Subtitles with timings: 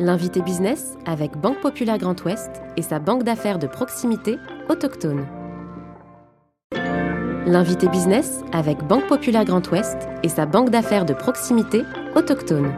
[0.00, 5.24] L'invité business avec Banque Populaire Grand Ouest et sa banque d'affaires de proximité autochtone.
[7.46, 11.84] L'invité business avec Banque Populaire Grand Ouest et sa banque d'affaires de proximité
[12.16, 12.72] autochtone.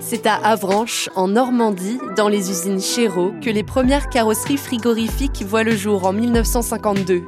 [0.00, 5.64] C'est à Avranches, en Normandie, dans les usines Chéreau, que les premières carrosseries frigorifiques voient
[5.64, 7.24] le jour en 1952.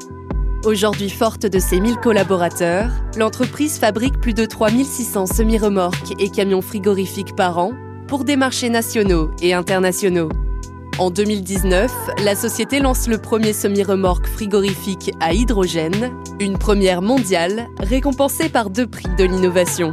[0.64, 2.88] Aujourd'hui forte de ses 1000 collaborateurs,
[3.18, 7.72] l'entreprise fabrique plus de 3600 semi-remorques et camions frigorifiques par an
[8.08, 10.30] pour des marchés nationaux et internationaux.
[10.98, 11.92] En 2019,
[12.24, 18.86] la société lance le premier semi-remorque frigorifique à hydrogène, une première mondiale récompensée par deux
[18.86, 19.92] prix de l'innovation.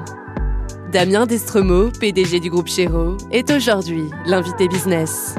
[0.94, 5.35] Damien Destremo, PDG du groupe Chéreau, est aujourd'hui l'invité business.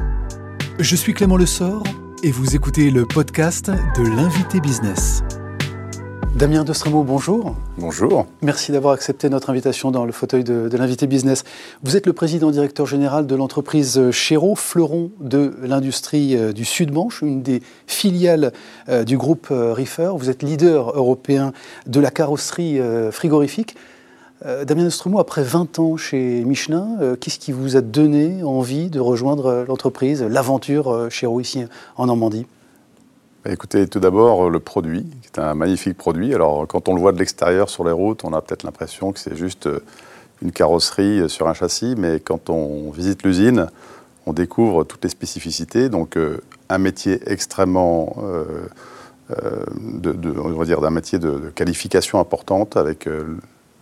[0.79, 1.85] Je suis Clément Lessort
[2.25, 5.25] et vous écoutez le podcast de l'invité business.
[6.37, 7.57] Damien Destremo, bonjour.
[7.79, 8.27] Bonjour.
[8.43, 11.43] Merci d'avoir accepté notre invitation dans le fauteuil de, l'invité business.
[11.83, 17.23] Vous êtes le président directeur général de l'entreprise Chéreau, fleuron de l'industrie euh, du Sud-Manche,
[17.23, 18.52] une des filiales
[18.89, 20.13] euh, du groupe euh, Reefer.
[20.16, 21.52] Vous êtes leader européen
[21.87, 22.79] de la carrosserie
[23.11, 23.74] frigorifique.
[24.45, 28.90] Euh, Damien Nostromo, après 20 ans chez Michelin, euh, qu'est-ce qui vous a donné envie
[28.90, 31.65] de rejoindre euh, l'entreprise, l'aventure chez ici
[31.96, 32.46] en Normandie?
[33.45, 36.34] Bah, Écoutez, tout d'abord, le produit, qui est un magnifique produit.
[36.34, 39.21] Alors, quand on le voit de l'extérieur sur les routes, on a peut-être l'impression que
[39.21, 39.68] c'est juste
[40.40, 43.68] une carrosserie sur un châssis, mais quand on visite l'usine,
[44.27, 45.88] on découvre toutes les spécificités.
[45.88, 46.18] Donc,
[46.68, 48.16] un métier extrêmement.
[49.30, 53.09] de, on va dire d'un métier de, de, qualification importante avec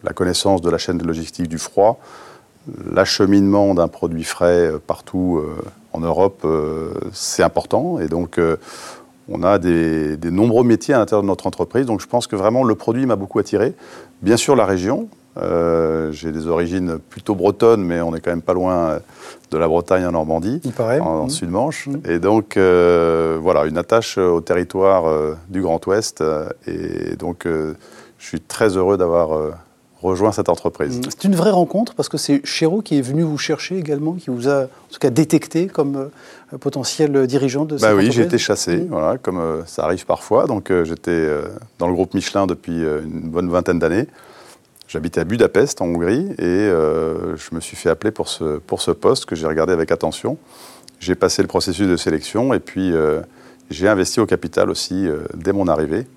[0.04, 2.00] la connaissance de la chaîne de logistique du froid,
[2.90, 7.98] l'acheminement d'un produit frais euh, partout euh, en Europe, euh, c'est important.
[7.98, 8.40] Et donc,
[9.28, 11.86] on a des, nombreux métiers à l'intérieur de notre entreprise.
[11.86, 13.74] Donc, je pense que vraiment, le produit m'a beaucoup attiré.
[14.22, 15.08] Bien sûr, la région.
[16.12, 18.98] J'ai des origines plutôt bretonnes, mais on n'est quand même pas loin
[19.50, 21.30] de la Bretagne en Normandie, en, mmh.
[21.30, 21.86] Sud-Manche.
[21.86, 22.10] Mmh.
[22.10, 26.22] Et donc, voilà, une attache au territoire du Grand Ouest.
[26.66, 27.74] et donc, je
[28.18, 29.54] suis très heureux d'avoir
[30.02, 30.98] rejoint cette entreprise.
[30.98, 31.02] Mm.
[31.10, 34.30] C'est une vraie rencontre parce que c'est Chéreau qui est venu vous chercher également, qui
[34.30, 35.96] vous a en tout cas détecté comme
[36.52, 38.88] euh, potentiel dirigeant de cette bah oui, j'ai été chassé, mm.
[38.88, 40.46] voilà, comme euh, ça arrive parfois.
[40.46, 41.28] Donc euh, j'étais
[41.78, 44.06] dans le groupe Michelin depuis une bonne vingtaine d'années.
[44.88, 48.90] J'habitais à Budapest, en Hongrie, et je me suis fait appeler pour ce, pour ce
[48.90, 50.36] poste que j'ai regardé avec attention.
[50.98, 52.92] J'ai passé le processus de sélection et puis
[53.70, 56.08] j'ai investi au capital aussi dès mon arrivée.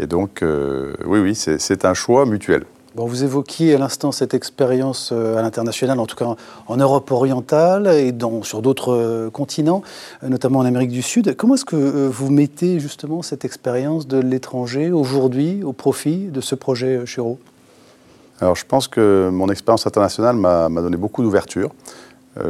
[0.00, 2.64] Et donc, oui, oui, c'est un choix mutuel
[3.06, 6.34] vous évoquiez à l'instant cette expérience euh, à l'international, en tout cas
[6.66, 9.82] en Europe orientale et sur d'autres euh, continents,
[10.22, 11.36] euh, notamment en Amérique du Sud.
[11.36, 16.54] Comment est-ce que vous mettez justement cette expérience de l'étranger aujourd'hui au profit de ce
[16.54, 17.38] projet Chéreau
[18.40, 21.70] Alors je pense que mon expérience internationale m'a donné beaucoup d'ouverture.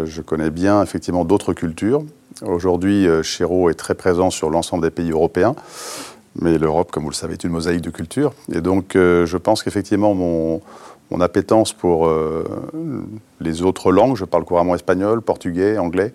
[0.05, 2.03] je connais bien effectivement d'autres cultures.
[2.43, 5.55] Aujourd'hui, Chéreau est très présent sur l'ensemble des pays européens.
[6.41, 8.33] Mais l'Europe, comme vous le savez, est une mosaïque de cultures.
[8.53, 10.61] Et donc, euh, je pense qu'effectivement, mon,
[11.21, 12.45] appétence pour euh,
[13.41, 16.15] les autres langues, je parle couramment espagnol, portugais, anglais,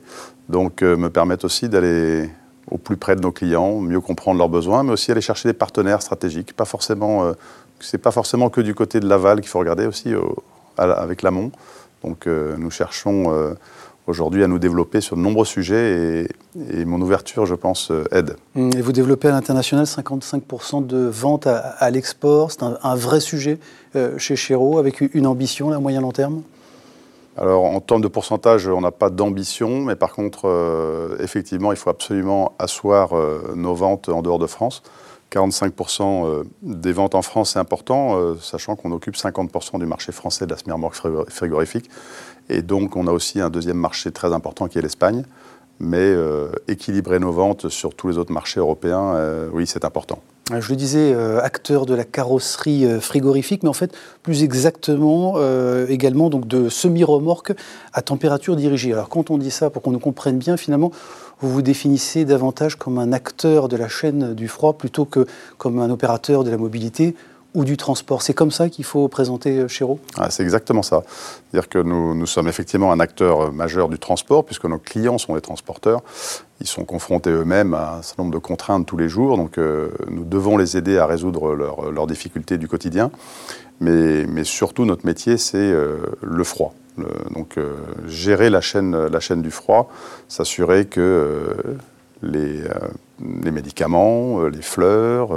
[0.50, 2.30] donc euh, me permettent aussi d'aller
[2.72, 5.54] au plus près de nos clients, mieux comprendre leurs besoins, mais aussi aller chercher des
[5.54, 6.54] partenaires stratégiques.
[6.54, 7.34] Pas forcément,
[7.82, 10.14] c'est pas forcément que du côté de l'aval qu'il faut regarder aussi
[10.78, 11.52] avec l'amont.
[12.06, 13.54] Donc, nous cherchons
[14.08, 16.28] aujourd'hui à nous développer sur de nombreux sujets
[16.72, 18.36] et, mon ouverture, je pense, euh, aide.
[18.56, 22.52] Et vous développez à l'international 55% de ventes à, l'export.
[22.52, 23.60] C'est un, vrai sujet
[23.96, 26.42] euh, chez Chéreau avec une ambition à moyen long terme?
[27.36, 31.78] Alors, en termes de pourcentage, on n'a pas d'ambition, mais par contre, euh, effectivement, il
[31.78, 33.14] faut absolument asseoir
[33.56, 34.84] nos ventes en dehors de France.
[35.34, 40.52] 45% des ventes en France, c'est important, sachant qu'on occupe 50% du marché français de
[40.52, 40.96] la semi-remorque
[41.30, 41.90] frigorifique.
[42.50, 45.24] Et donc, on a aussi un deuxième marché très important qui est l'Espagne.
[45.80, 50.22] Mais euh, équilibrer nos ventes sur tous les autres marchés européens, euh, oui, c'est important.
[50.50, 55.36] Je le disais, euh, acteur de la carrosserie frigorifique, mais en fait, plus exactement,
[55.88, 57.54] également donc de semi-remorque
[57.94, 58.92] à température dirigée.
[58.92, 60.92] Alors, quand on dit ça, pour qu'on nous comprenne bien, finalement,
[61.40, 65.26] vous vous définissez davantage comme un acteur de la chaîne du froid plutôt que
[65.58, 67.16] comme un opérateur de la mobilité
[67.54, 68.22] ou du transport.
[68.22, 70.00] C'est comme ça qu'il faut présenter euh, Chéreau?
[70.18, 71.04] Ah, C'est exactement ça.
[71.52, 75.36] C'est-à-dire que nous, sommes effectivement un acteur euh, majeur du transport, puisque nos clients sont
[75.36, 76.02] les transporteurs.
[76.62, 79.90] Ils sont confrontés eux-mêmes à un certain nombre de contraintes tous les jours, donc euh,
[80.10, 83.12] nous devons les aider à résoudre leurs difficultés du quotidien.
[83.80, 85.74] Mais, mais, surtout, notre métier, c'est
[86.22, 86.74] le froid.
[87.32, 87.58] donc,
[88.08, 89.90] gérer la chaîne, la chaîne du froid,
[90.30, 91.56] s'assurer que
[92.24, 92.62] les,
[93.44, 95.30] les médicaments, les fleurs,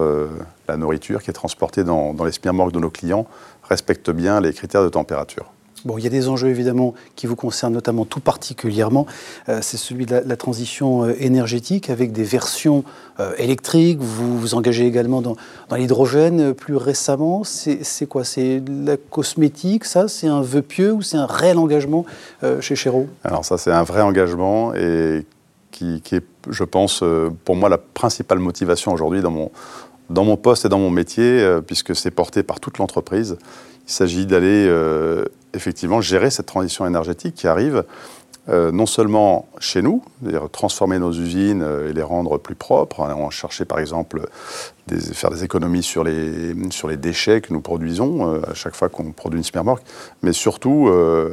[0.68, 3.26] la nourriture qui est transportée dans, dans les smirmorques de nos clients
[3.68, 5.52] respecte bien les critères de température.
[5.86, 9.06] Bon, il y a des enjeux évidemment qui vous concernent notamment tout particulièrement.
[9.48, 12.82] Euh, c'est celui de la, transition euh, énergétique avec des versions
[13.20, 14.00] euh, électriques.
[14.00, 15.36] Vous vous engagez également dans,
[15.70, 17.44] l'hydrogène plus récemment.
[17.44, 18.24] C'est quoi?
[18.24, 20.08] C'est la cosmétique, ça?
[20.08, 22.04] C'est un vœu pieux ou c'est un réel engagement
[22.60, 23.08] chez Chéreau?
[23.22, 25.24] Alors ça, c'est un vrai engagement et
[26.02, 27.04] qui, est, je pense,
[27.44, 29.50] pour moi, la principale motivation aujourd'hui dans mon,
[30.10, 33.38] dans mon poste et dans mon métier, puisque c'est porté par toute l'entreprise.
[33.86, 34.70] Il s'agit d'aller
[35.54, 37.84] effectivement gérer cette transition énergétique qui arrive
[38.48, 43.00] euh, non seulement chez nous, c'est-à-dire transformer nos usines euh, et les rendre plus propres,
[43.00, 44.20] hein, on chercher par exemple
[44.86, 48.76] des, faire des économies sur les, sur les déchets que nous produisons euh, à chaque
[48.76, 49.82] fois qu'on produit une spermorque,
[50.22, 50.88] mais surtout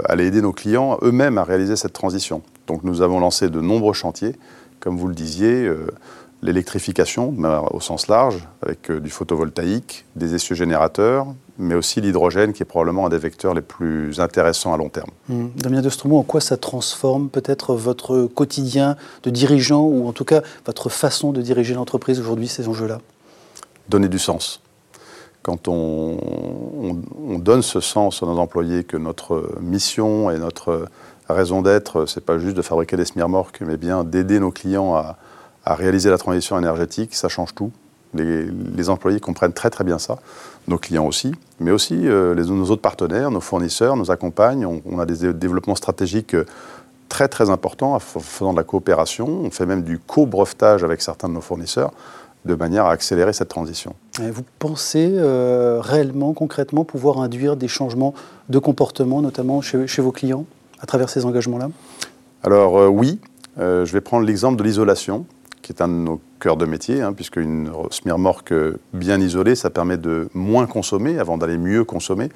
[0.06, 2.42] aller aider nos clients eux-mêmes à réaliser cette transition.
[2.68, 4.36] Donc nous avons lancé de nombreux chantiers,
[4.80, 5.70] comme vous le disiez,
[6.42, 7.34] l'électrification
[7.72, 11.28] au sens large, avec du photovoltaïque, des essieux générateurs,
[11.58, 15.10] mais aussi l'hydrogène qui est probablement un des vecteurs les plus intéressants à long terme.
[15.30, 15.48] Mmh.
[15.56, 20.42] Damien Dostromo, en quoi ça transforme peut-être votre quotidien de dirigeant ou en tout cas
[20.66, 23.00] votre façon de diriger l'entreprise aujourd'hui, ces enjeux-là?
[23.90, 24.62] Donner du sens.
[25.44, 26.18] Quand on,
[27.38, 30.88] donne ce sens à nos employés que notre mission et notre
[31.28, 35.18] raison d'être, c'est pas juste de fabriquer des smirmorques, mais bien d'aider nos clients à,
[35.66, 37.72] réaliser la transition énergétique, ça change tout.
[38.14, 40.20] Les, les employés comprennent très très bien ça
[40.68, 44.66] nos clients aussi, mais aussi euh, les, nos autres partenaires, nos fournisseurs nous accompagnent.
[44.86, 46.46] On, a des développements stratégiques euh,
[47.10, 49.28] très très importants en faisant de la coopération.
[49.28, 51.92] On fait même du co-brevetage avec certains de nos fournisseurs
[52.46, 53.96] de manière à accélérer cette transition.
[54.20, 58.14] vous pensez euh, réellement, concrètement, pouvoir induire des changements
[58.50, 60.46] de comportement, notamment chez, chez vos clients,
[60.82, 61.70] à travers ces engagements-là?
[62.44, 63.22] Alors oui,
[63.58, 65.26] je vais prendre l'exemple de l'isolation
[65.64, 68.54] qui est un de nos cœurs de métier, hein, puisque une smirmorque
[68.94, 72.30] bien isolée, ça permet de moins consommer avant d'aller mieux consommer.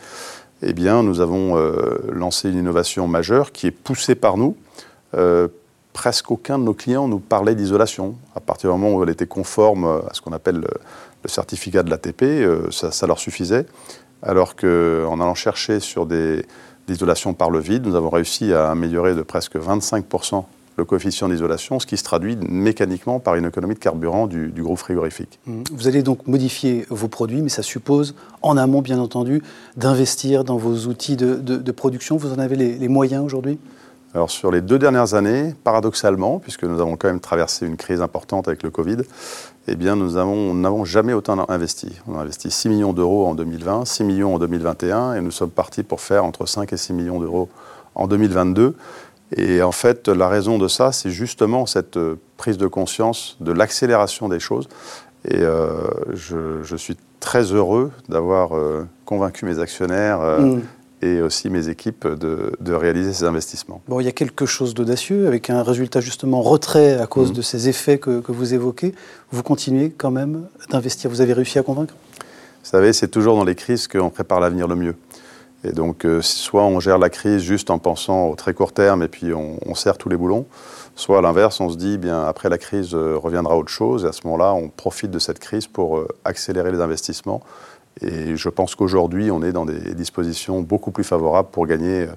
[0.63, 4.55] Eh bien, nous avons euh, lancé une innovation majeure qui est poussée par nous.
[5.13, 5.47] Euh,
[5.93, 8.15] presque aucun de nos clients nous parlait d'isolation.
[8.35, 10.67] À partir du moment où elle était conforme à ce qu'on appelle le,
[11.25, 13.65] certificat de l'ATP, euh, ça, ça, leur suffisait.
[14.23, 16.45] Alors qu'en allant chercher sur des
[16.87, 20.05] l'isolation par le vide, nous avons réussi à améliorer de presque 25
[20.77, 24.77] le coefficient d'isolation, ce qui se traduit mécaniquement par une économie de carburant du, groupe
[24.77, 25.39] frigorifique.
[25.47, 25.63] Mmh.
[25.71, 29.41] Vous allez donc modifier vos produits, mais ça suppose, en amont bien entendu,
[29.75, 32.17] d'investir dans vos outils de, production.
[32.17, 33.57] Vous en avez les, moyens aujourd'hui?
[34.13, 38.01] Alors sur les deux dernières années, paradoxalement, puisque nous avons quand même traversé une crise
[38.01, 38.97] importante avec le Covid,
[39.67, 41.91] eh bien nous n'avons jamais autant investi.
[42.07, 45.49] On a investi 6 millions d'euros en 2020, 6 millions en 2021, et nous sommes
[45.49, 47.49] partis pour faire entre 5 et 6 millions d'euros
[47.95, 48.75] en 2022.
[49.35, 53.51] Et en fait, la raison de ça, c'est justement cette euh, prise de conscience de
[53.51, 54.69] l'accélération des choses.
[55.25, 55.73] Et euh,
[56.13, 60.61] je, suis très heureux d'avoir euh, convaincu mes actionnaires mm.
[61.01, 63.81] et aussi mes équipes de, réaliser ces investissements.
[63.89, 67.35] Bon, il y a quelque chose d'audacieux avec un résultat justement retrait à cause mm.
[67.35, 68.95] de ces effets que, que, vous évoquez.
[69.31, 71.09] Vous continuez quand même d'investir.
[71.09, 71.95] Vous avez réussi à convaincre?
[72.63, 74.95] Vous savez, c'est toujours dans les crises qu'on prépare l'avenir le mieux.
[75.63, 79.01] Et donc, euh, soit on gère la crise juste en pensant au très court terme
[79.03, 80.45] et puis on, serre tous les boulons,
[80.95, 84.07] soit à l'inverse, on se dit, bien, après la crise euh, reviendra autre chose, et
[84.07, 87.41] à ce moment-là, on profite de cette crise pour euh, accélérer les investissements.
[88.01, 92.07] Et je pense qu'aujourd'hui, on est dans des dispositions beaucoup plus favorables pour gagner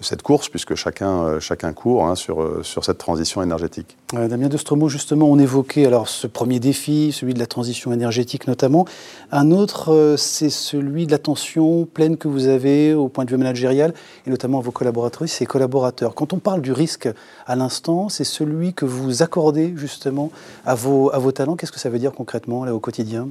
[0.00, 3.96] cette course, puisque chacun, euh, chacun court hein, sur, euh, sur cette transition énergétique.
[4.12, 8.84] Damien Dostromo, justement, on évoquait alors ce premier défi, celui de la transition énergétique notamment.
[9.30, 13.94] Un autre, c'est celui de l'attention pleine que vous avez au point de vue managérial,
[14.26, 16.14] et notamment à vos collaboratrices et collaborateurs.
[16.14, 17.08] Quand on parle du risque
[17.46, 20.30] à l'instant, c'est celui que vous accordez justement
[20.66, 21.56] à vos, à vos talents.
[21.56, 23.28] Qu'est-ce que ça veut dire concrètement là, au quotidien?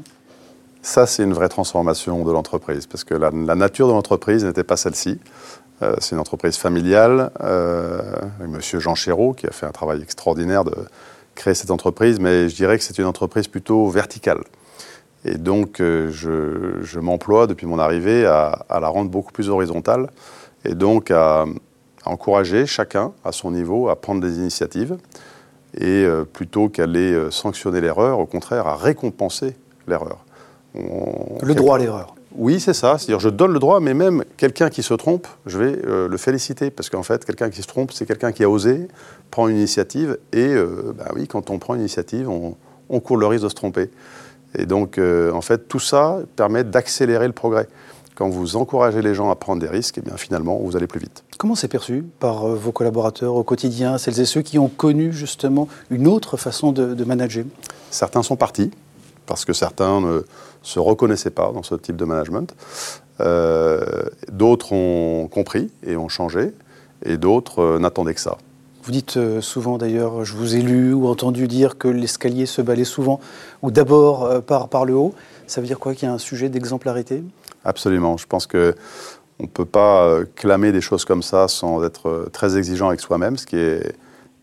[0.82, 4.78] Ça, c'est une vraie transformation de l'entreprise, parce que la, nature de l'entreprise n'était pas
[4.78, 5.20] celle-ci.
[5.84, 8.80] Euh, c'est une entreprise familiale, euh, avec M.
[8.80, 10.74] Jean Chéreau, qui a fait un travail extraordinaire de
[11.36, 14.44] créer cette entreprise, mais je dirais que c'est une entreprise plutôt verticale.
[15.24, 20.10] Et donc, euh, je, m'emploie depuis mon arrivée à, la rendre beaucoup plus horizontale
[20.66, 21.46] et donc à,
[22.06, 24.98] encourager chacun à son niveau à prendre des initiatives
[25.80, 29.56] et plutôt qu'aller sanctionner l'erreur, au contraire, à récompenser
[29.88, 30.26] l'erreur.
[30.74, 32.16] Le droit à l'erreur.
[32.36, 32.98] Oui, c'est ça.
[32.98, 36.18] C'est-à-dire, je donne le droit, mais même quelqu'un qui se trompe, je vais euh, le
[36.18, 36.72] féliciter.
[36.72, 38.88] Parce qu'en fait, quelqu'un qui se trompe, c'est quelqu'un qui a osé,
[39.32, 40.18] prend une initiative.
[40.32, 43.56] Et euh, bah oui, quand on prend une initiative, on, court le risque de se
[43.56, 43.90] tromper.
[44.58, 47.68] Et donc, euh, en fait, tout ça permet d'accélérer le progrès.
[48.16, 50.88] quand vous encouragez les gens à prendre des risques, et eh bien finalement, vous allez
[50.88, 51.24] plus vite.
[51.38, 55.68] Comment c'est perçu par vos collaborateurs au quotidien, celles et ceux qui ont connu justement
[55.90, 57.46] une autre façon de, manager?
[57.90, 58.70] Certains sont partis,
[59.26, 60.22] parce que certains
[60.62, 62.54] se reconnaissaient pas dans ce type de management.
[63.20, 66.54] Euh, d'autres ont compris et ont changé,
[67.06, 68.38] et d'autres euh, n'attendaient que ça.
[68.84, 72.84] Vous dites souvent d'ailleurs, je vous ai lu ou entendu dire que l'escalier se balait
[72.84, 73.20] souvent,
[73.62, 75.14] ou d'abord par, par le haut.
[75.46, 77.24] Ça veut dire quoi Qu'il y a un sujet d'exemplarité?
[77.64, 78.18] Absolument.
[78.18, 78.74] Je pense que
[79.42, 82.90] on ne peut pas euh, clamer des choses comme ça sans être euh, très exigeant
[82.90, 83.96] avec soi-même, ce qui est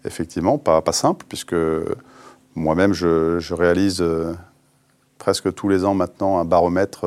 [0.05, 1.55] effectivement pas, pas simple, puisque
[2.57, 4.35] moi-même, je, réalise euh,
[5.29, 7.05] presque tous les ans maintenant un baromètre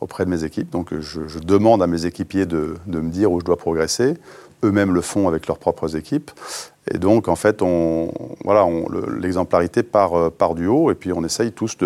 [0.00, 0.68] auprès de mes équipes.
[0.68, 4.18] Donc je, demande à mes équipiers de, me dire où je dois progresser.
[4.62, 6.30] Eux-mêmes le font avec leurs propres équipes.
[6.90, 7.62] Et donc, en fait,
[8.44, 8.66] voilà,
[9.18, 11.76] l'exemplarité part, part du haut, et puis on essaye tous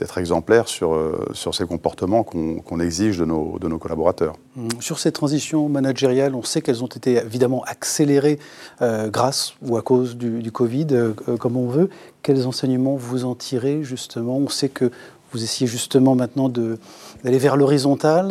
[0.00, 4.34] d'être exemplaire sur, euh, sur ces comportements qu'on exige de nos, de nos collaborateurs.
[4.56, 4.68] Mmh.
[4.80, 8.38] Sur ces transitions managériales, on sait qu'elles ont été évidemment accélérées
[8.80, 11.90] euh, grâce ou à cause du, Covid, euh, comme on veut.
[12.22, 14.38] Quels enseignements vous en tirez justement?
[14.38, 14.90] On sait que
[15.32, 18.28] vous essayez justement maintenant d'aller vers l'horizontal.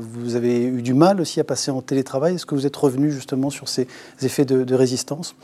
[0.00, 2.36] vous avez eu du mal aussi à passer en télétravail.
[2.36, 3.86] Est-ce que vous êtes revenu justement sur ces
[4.22, 5.34] effets de, résistance?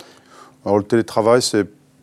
[0.65, 1.41] Le télétravail,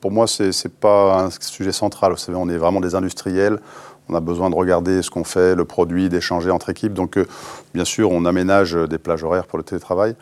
[0.01, 2.11] pour moi, ce n'est pas un sujet central.
[2.11, 3.59] Vous savez, on est vraiment des industriels.
[4.07, 6.93] On a besoin de regarder ce qu'on fait, le produit, d'échanger entre équipes.
[6.93, 7.27] Donc, euh,
[7.75, 10.15] bien sûr, on aménage des plages horaires pour le télétravail.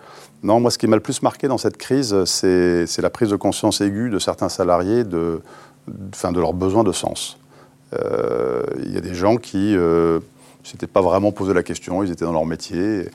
[0.44, 3.38] Non, moi, ce qui m'a le plus marqué dans cette crise, c'est la prise de
[3.38, 5.42] conscience aiguë de certains salariés de,
[5.88, 7.38] de, de leur besoin de sens.
[7.94, 10.20] Euh, il y a des gens qui ne euh,
[10.64, 13.10] s'étaient pas vraiment posé la question, ils étaient dans leur métier.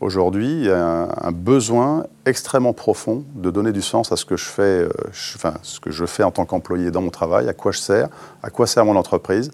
[0.00, 4.36] Aujourd'hui, il y a un, besoin extrêmement profond de donner du sens à ce que
[4.36, 4.90] je fais, euh,
[5.36, 8.08] enfin, ce que je fais en tant qu'employé dans mon travail, à quoi je sers,
[8.42, 9.52] à quoi sert mon entreprise.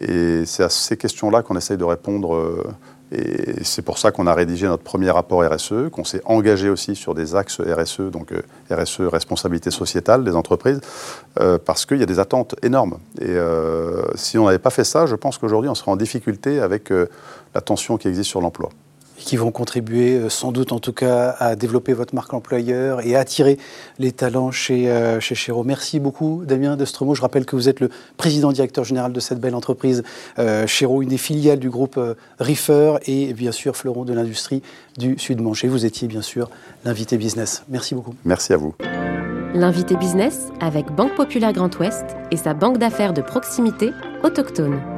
[0.00, 2.34] Et c'est à ces questions-là qu'on essaye de répondre.
[2.34, 2.64] Euh,
[3.12, 6.96] et c'est pour ça qu'on a rédigé notre premier rapport RSE, qu'on s'est engagé aussi
[6.96, 10.80] sur des axes RSE, donc euh, RSE, responsabilité sociétale des entreprises,
[11.64, 12.98] parce qu'il y a des attentes énormes.
[13.20, 13.36] Et
[14.16, 16.90] si on n'avait pas fait ça, je pense qu'aujourd'hui, on serait en difficulté avec
[17.54, 18.70] la tension qui existe sur l'emploi
[19.18, 23.16] qui vont contribuer euh, sans doute en tout cas à développer votre marque employeur et
[23.16, 23.58] à attirer
[23.98, 25.64] les talents chez, euh, chez Chéreau.
[25.64, 27.14] Merci beaucoup Damien Destremo.
[27.14, 30.02] Je rappelle que vous êtes le président directeur général de cette belle entreprise
[30.38, 34.62] euh, Chéreau, une des filiales du groupe euh, Riffer et bien sûr fleuron de l'industrie
[34.98, 35.64] du Sud-Manche.
[35.64, 36.50] Et vous étiez bien sûr
[36.84, 37.64] l'invité business.
[37.68, 38.14] Merci beaucoup.
[38.24, 38.74] Merci à vous.
[39.54, 43.90] L'invité business avec Banque Populaire Grand Ouest et sa banque d'affaires de proximité
[44.22, 44.95] autochtone.